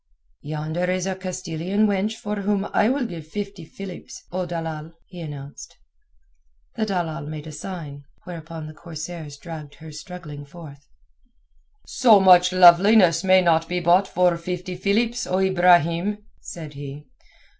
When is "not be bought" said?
13.43-14.07